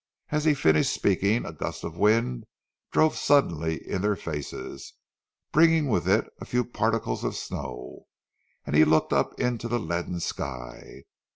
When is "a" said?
1.45-1.53, 6.41-6.45